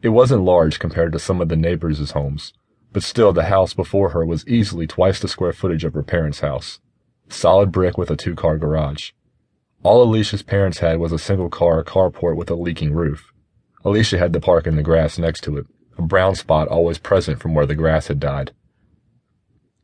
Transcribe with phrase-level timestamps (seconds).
[0.00, 2.52] It wasn't large compared to some of the neighbors' homes,
[2.92, 6.40] but still the house before her was easily twice the square footage of her parents'
[6.40, 6.78] house.
[7.28, 9.10] Solid brick with a two-car garage.
[9.82, 13.32] All Alicia's parents had was a single-car carport with a leaking roof.
[13.84, 15.66] Alicia had to park in the grass next to it,
[15.96, 18.52] a brown spot always present from where the grass had died.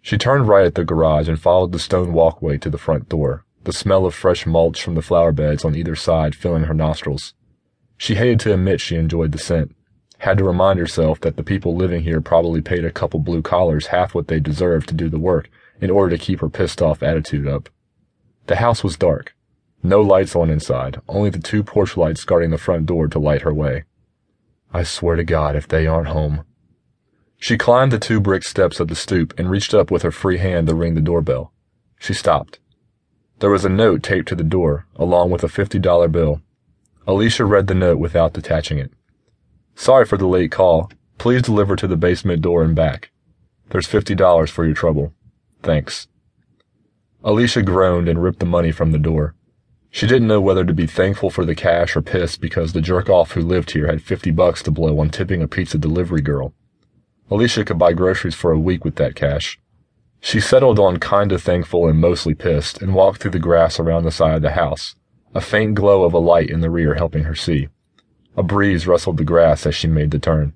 [0.00, 3.44] She turned right at the garage and followed the stone walkway to the front door,
[3.64, 7.34] the smell of fresh mulch from the flower beds on either side filling her nostrils.
[7.98, 9.74] She hated to admit she enjoyed the scent,
[10.18, 13.88] had to remind herself that the people living here probably paid a couple blue collars
[13.88, 15.48] half what they deserved to do the work
[15.80, 17.68] in order to keep her pissed off attitude up.
[18.46, 19.34] The house was dark.
[19.82, 23.42] No lights on inside, only the two porch lights guarding the front door to light
[23.42, 23.84] her way.
[24.72, 26.44] I swear to God if they aren't home.
[27.38, 30.38] She climbed the two brick steps of the stoop and reached up with her free
[30.38, 31.52] hand to ring the doorbell.
[32.00, 32.58] She stopped.
[33.38, 36.42] There was a note taped to the door, along with a $50 bill.
[37.06, 38.92] Alicia read the note without detaching it.
[39.78, 40.90] Sorry for the late call.
[41.18, 43.12] Please deliver to the basement door and back.
[43.70, 45.14] There's $50 for your trouble.
[45.62, 46.08] Thanks.
[47.22, 49.36] Alicia groaned and ripped the money from the door.
[49.88, 53.08] She didn't know whether to be thankful for the cash or pissed because the jerk
[53.08, 56.52] off who lived here had 50 bucks to blow on tipping a pizza delivery girl.
[57.30, 59.60] Alicia could buy groceries for a week with that cash.
[60.20, 64.10] She settled on kinda thankful and mostly pissed and walked through the grass around the
[64.10, 64.96] side of the house,
[65.36, 67.68] a faint glow of a light in the rear helping her see.
[68.38, 70.52] A breeze rustled the grass as she made the turn.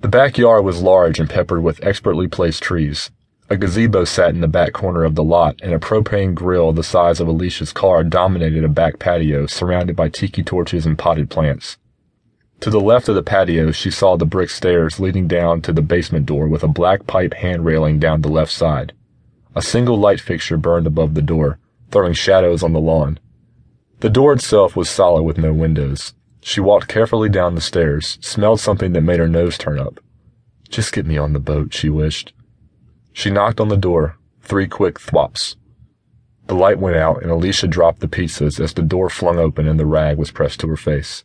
[0.00, 3.10] The backyard was large and peppered with expertly placed trees.
[3.50, 6.82] A gazebo sat in the back corner of the lot, and a propane grill the
[6.82, 11.76] size of Alicia's car dominated a back patio surrounded by tiki torches and potted plants.
[12.60, 15.82] To the left of the patio, she saw the brick stairs leading down to the
[15.82, 18.94] basement door with a black pipe hand railing down the left side.
[19.54, 21.58] A single light fixture burned above the door,
[21.90, 23.20] throwing shadows on the lawn.
[24.00, 26.14] The door itself was solid with no windows.
[26.40, 29.98] She walked carefully down the stairs, smelled something that made her nose turn up.
[30.68, 32.32] Just get me on the boat, she wished.
[33.12, 35.56] She knocked on the door, three quick thwops.
[36.46, 39.80] The light went out and Alicia dropped the pizzas as the door flung open and
[39.80, 41.24] the rag was pressed to her face.